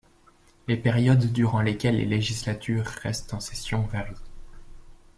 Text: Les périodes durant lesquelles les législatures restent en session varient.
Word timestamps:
Les 0.67 0.77
périodes 0.77 1.31
durant 1.31 1.61
lesquelles 1.61 1.97
les 1.97 2.05
législatures 2.07 2.87
restent 2.87 3.35
en 3.35 3.39
session 3.39 3.83
varient. 3.83 4.31